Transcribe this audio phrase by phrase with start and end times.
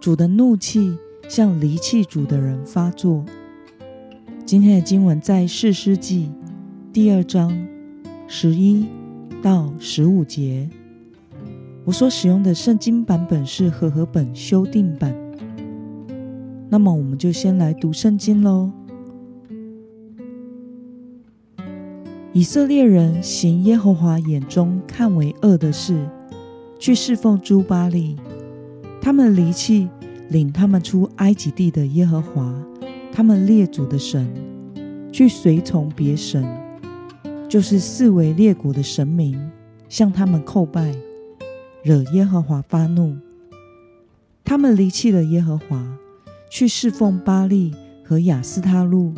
[0.00, 0.96] 主的怒气
[1.28, 3.22] 向离弃主的人发作。
[4.46, 6.30] 今天的经文在四世纪
[6.90, 7.52] 第二章
[8.26, 8.86] 十一
[9.42, 10.66] 到十五节。
[11.84, 15.14] 我所使用的圣经版本是和合本修订版。
[16.70, 18.70] 那么，我们就先来读圣经喽。
[22.32, 26.08] 以色列人行耶和华眼中看为恶的事，
[26.78, 28.16] 去侍奉诸巴利。
[29.00, 29.88] 他们离弃
[30.28, 32.54] 领他们出埃及地的耶和华，
[33.10, 34.28] 他们列祖的神，
[35.10, 36.44] 去随从别神，
[37.48, 39.50] 就是四围列国的神明，
[39.88, 40.94] 向他们叩拜，
[41.82, 43.16] 惹耶和华发怒。
[44.44, 45.96] 他们离弃了耶和华，
[46.50, 49.14] 去侍奉巴利和亚斯他路。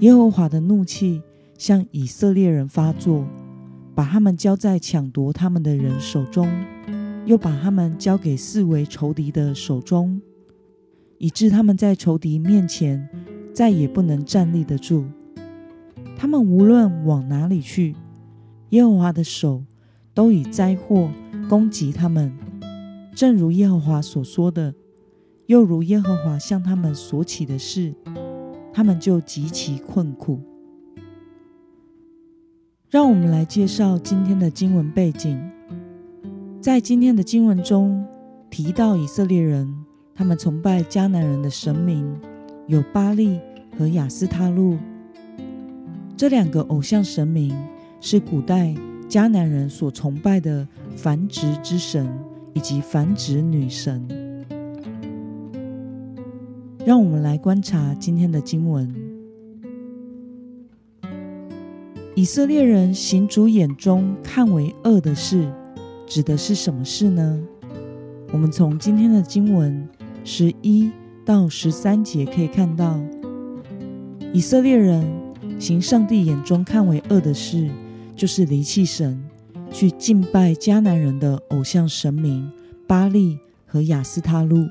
[0.00, 1.22] 耶和华的怒气
[1.56, 3.26] 向以色列人发作，
[3.94, 6.48] 把他们交在抢夺他们的人手中。
[7.28, 10.18] 又把他们交给四围仇敌的手中，
[11.18, 13.06] 以致他们在仇敌面前
[13.52, 15.04] 再也不能站立得住。
[16.16, 17.94] 他们无论往哪里去，
[18.70, 19.62] 耶和华的手
[20.14, 21.10] 都以灾祸
[21.50, 22.32] 攻击他们，
[23.14, 24.72] 正如耶和华所说的，
[25.48, 27.94] 又如耶和华向他们所起的事，
[28.72, 30.40] 他们就极其困苦。
[32.88, 35.38] 让我们来介绍今天的经文背景。
[36.68, 38.06] 在今天的经文中
[38.50, 39.74] 提到，以色列人
[40.14, 42.14] 他们崇拜迦南人的神明
[42.66, 43.40] 有巴利
[43.78, 44.76] 和亚斯他路
[46.14, 47.56] 这两个偶像神明，
[48.02, 48.74] 是古代
[49.08, 52.06] 迦南人所崇拜的繁殖之神
[52.52, 54.06] 以及繁殖女神。
[56.84, 58.94] 让我们来观察今天的经文：
[62.14, 65.50] 以色列人行主眼中看为恶的事。
[66.08, 67.38] 指的是什么事呢？
[68.32, 69.86] 我们从今天的经文
[70.24, 70.90] 十一
[71.22, 72.98] 到十三节可以看到，
[74.32, 75.06] 以色列人
[75.58, 77.68] 行上帝眼中看为恶的事，
[78.16, 79.22] 就是离弃神，
[79.70, 82.50] 去敬拜迦南人的偶像神明
[82.86, 84.66] 巴利和亚斯他路。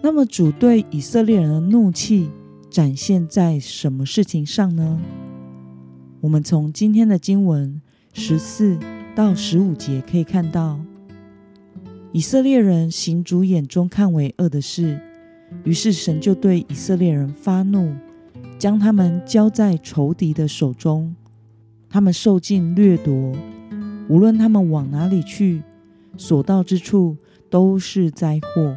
[0.00, 2.30] 那么，主对以色列人的怒气
[2.70, 5.00] 展现在什么事情上呢？
[6.20, 7.82] 我们从今天的经文。
[8.20, 8.76] 十四
[9.14, 10.80] 到十五节可以看到，
[12.10, 14.98] 以色列人行主眼中看为恶的事，
[15.62, 17.94] 于是神就对以色列人发怒，
[18.58, 21.14] 将他们交在仇敌的手中，
[21.88, 23.32] 他们受尽掠夺，
[24.08, 25.62] 无论他们往哪里去，
[26.16, 27.16] 所到之处
[27.48, 28.76] 都是灾祸。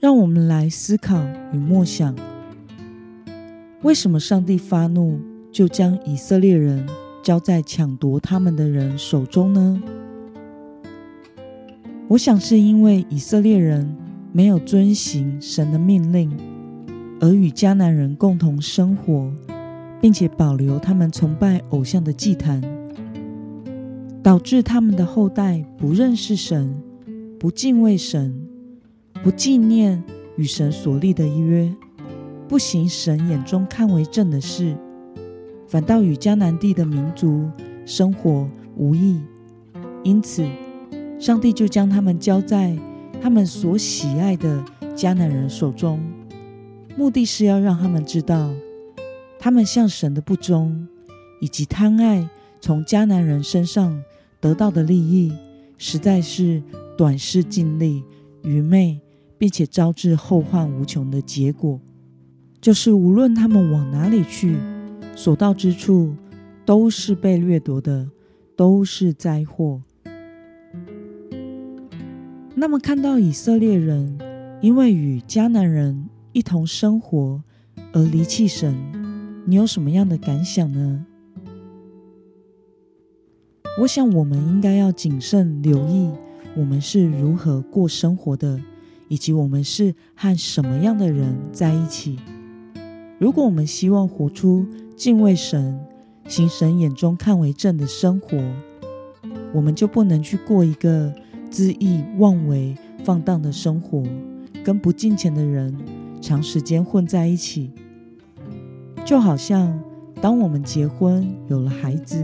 [0.00, 1.22] 让我们来思考
[1.52, 2.31] 与默想。
[3.82, 5.18] 为什么上帝发怒，
[5.50, 6.86] 就将以色列人
[7.20, 9.82] 交在抢夺他们的人手中呢？
[12.06, 13.92] 我想是因为以色列人
[14.32, 16.30] 没有遵行神的命令，
[17.20, 19.32] 而与迦南人共同生活，
[20.00, 22.62] 并且保留他们崇拜偶像的祭坛，
[24.22, 26.72] 导致他们的后代不认识神，
[27.36, 28.46] 不敬畏神，
[29.24, 30.00] 不纪念
[30.36, 31.74] 与神所立的约。
[32.52, 34.76] 不行神眼中看为正的事，
[35.66, 37.48] 反倒与迦南地的民族
[37.86, 38.46] 生活
[38.76, 39.18] 无异。
[40.04, 40.46] 因此，
[41.18, 42.78] 上帝就将他们交在
[43.22, 44.62] 他们所喜爱的
[44.94, 45.98] 迦南人手中，
[46.94, 48.50] 目的是要让他们知道，
[49.38, 50.86] 他们向神的不忠，
[51.40, 52.28] 以及贪爱
[52.60, 53.98] 从迦南人身上
[54.42, 55.32] 得到的利益，
[55.78, 56.62] 实在是
[56.98, 58.04] 短视、尽力、
[58.42, 59.00] 愚昧，
[59.38, 61.80] 并且招致后患无穷的结果。
[62.62, 64.56] 就是无论他们往哪里去，
[65.16, 66.14] 所到之处
[66.64, 68.08] 都是被掠夺的，
[68.54, 69.82] 都是灾祸。
[72.54, 74.16] 那么，看到以色列人
[74.60, 77.42] 因为与迦南人一同生活
[77.92, 78.72] 而离弃神，
[79.44, 81.04] 你有什么样的感想呢？
[83.80, 86.08] 我想，我们应该要谨慎留意，
[86.54, 88.60] 我们是如何过生活的，
[89.08, 92.20] 以及我们是和什么样的人在一起。
[93.22, 94.66] 如果我们希望活出
[94.96, 95.78] 敬畏神、
[96.26, 98.36] 行神眼中看为正的生活，
[99.54, 101.14] 我们就不能去过一个
[101.48, 104.02] 恣意妄为、放荡的生活，
[104.64, 105.72] 跟不敬虔的人
[106.20, 107.70] 长时间混在一起。
[109.04, 109.80] 就好像
[110.20, 112.20] 当我们结婚有了孩子，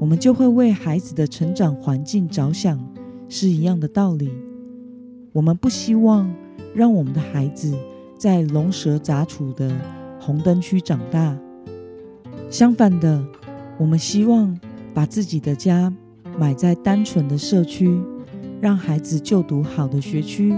[0.00, 2.82] 我们就会为孩子的成长环境着想，
[3.28, 4.30] 是一样的道理。
[5.34, 6.34] 我们不希望
[6.74, 7.76] 让我们的孩子
[8.16, 9.70] 在龙蛇杂处的
[10.24, 11.38] 红灯区长大，
[12.48, 13.22] 相反的，
[13.76, 14.58] 我们希望
[14.94, 15.92] 把自己的家。
[16.38, 18.00] 买在单纯的社区，
[18.60, 20.52] 让孩子就读好的学区，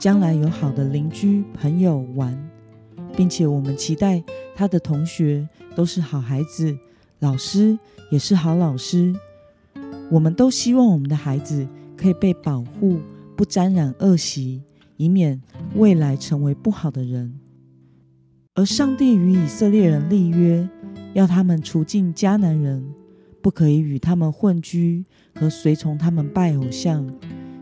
[0.00, 2.36] 将来有好的邻居朋友玩，
[3.14, 4.24] 并且我们期待
[4.56, 5.46] 他的同学
[5.76, 6.76] 都是好孩子，
[7.20, 7.78] 老师
[8.10, 9.14] 也是好老师。
[10.10, 11.64] 我们都希望我们的孩子
[11.96, 12.98] 可以被保护，
[13.36, 14.62] 不沾染恶习，
[14.96, 15.40] 以免
[15.76, 17.38] 未来成为不好的人。
[18.56, 20.68] 而上帝与以色列人立约，
[21.12, 22.84] 要他们除尽迦南人。
[23.42, 25.04] 不可以与他们混居
[25.34, 27.06] 和随从他们拜偶像，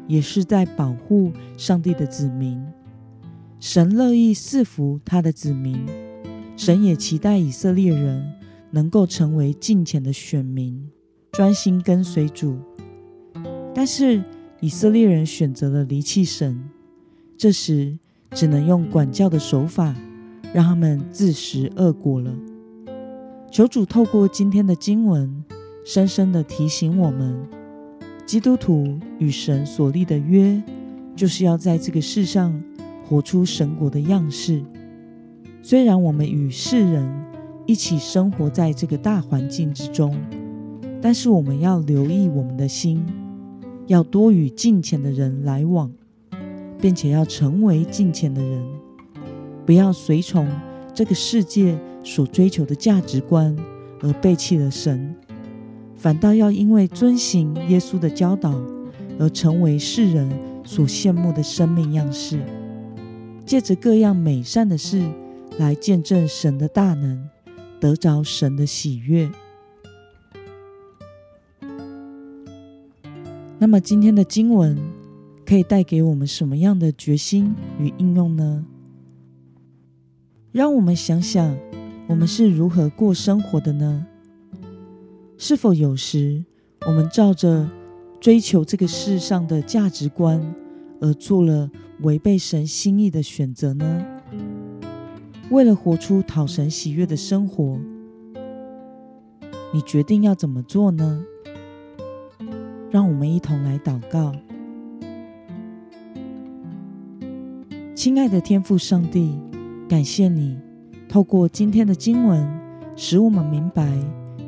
[0.07, 2.63] 也是在保护上帝的子民。
[3.59, 5.85] 神乐意赐福他的子民，
[6.57, 8.33] 神也期待以色列人
[8.71, 10.89] 能够成为敬虔的选民，
[11.33, 12.59] 专心跟随主。
[13.75, 14.23] 但是
[14.61, 16.63] 以色列人选择了离弃神，
[17.37, 17.99] 这时
[18.31, 19.97] 只能用管教的手法，
[20.53, 22.33] 让他们自食恶果了。
[23.51, 25.45] 求主透过今天的经文。
[25.85, 27.45] 深深的提醒我们，
[28.25, 30.63] 基督徒与神所立的约，
[31.17, 32.57] 就是要在这个世上
[33.05, 34.63] 活出神国的样式。
[35.61, 37.05] 虽然我们与世人
[37.67, 40.17] 一起生活在这个大环境之中，
[41.01, 43.05] 但是我们要留意我们的心，
[43.89, 45.93] 要多与敬虔的人来往，
[46.79, 48.65] 并且要成为敬虔的人，
[49.65, 50.49] 不要随从
[50.95, 53.57] 这个世界所追求的价值观
[54.01, 55.15] 而背弃了神。
[55.97, 58.61] 反倒要因为遵行耶稣的教导，
[59.21, 60.29] 而成为世人
[60.65, 62.41] 所羡慕的生命样式，
[63.47, 65.01] 借着各样美善的事
[65.59, 67.29] 来见证神的大能，
[67.79, 69.31] 得着神的喜悦。
[73.61, 74.77] 那么今天的经文
[75.47, 78.65] 可以带给我们什么样的决心与应用呢？
[80.53, 81.57] 让我们想想，
[82.07, 84.07] 我们是如何过生活的呢？
[85.39, 86.45] 是否有时
[86.87, 87.67] 我们照着
[88.21, 90.55] 追求这个世上的价值观
[91.01, 91.71] 而做了
[92.03, 94.05] 违背神心意的选择呢？
[95.51, 97.79] 为了活出讨神喜悦的生活，
[99.73, 101.25] 你决定要怎么做呢？
[102.91, 104.35] 让我们一同来祷告。
[107.95, 109.39] 亲爱的天父上帝，
[109.93, 110.57] 感谢你
[111.07, 112.49] 透过今天的经文，
[112.97, 113.87] 使我们明白。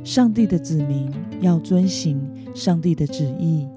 [0.02, 1.06] 上帝的子民
[1.42, 2.18] 要遵行
[2.54, 3.68] 上帝的旨意，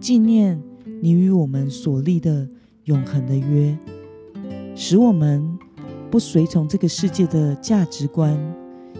[0.00, 0.60] 纪念
[1.00, 2.48] 你与我们所立的
[2.86, 3.78] 永恒的约，
[4.74, 5.56] 使我们
[6.10, 8.36] 不随从这个世界的价值观，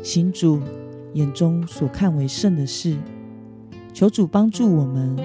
[0.00, 0.60] 行主
[1.14, 2.96] 眼中所看为圣的事。
[3.92, 5.16] 求主帮助我们，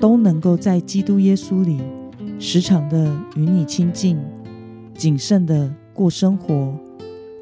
[0.00, 1.82] 都能够在基督耶稣里
[2.38, 4.18] 时常的与你亲近，
[4.94, 6.78] 谨慎的过生活，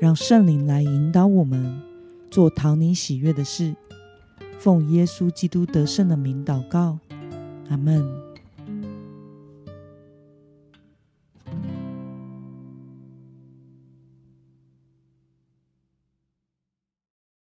[0.01, 1.81] 让圣灵来引导我们。
[2.31, 3.75] 做讨你喜悦的事，
[4.59, 6.99] 奉耶稣基督得胜的名祷告，
[7.69, 8.30] 阿门。